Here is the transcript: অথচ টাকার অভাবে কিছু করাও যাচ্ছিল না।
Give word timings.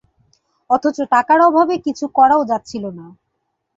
অথচ 0.69 0.97
টাকার 1.11 1.39
অভাবে 1.41 1.75
কিছু 1.85 2.05
করাও 2.17 2.41
যাচ্ছিল 2.45 2.83
না। 2.97 3.05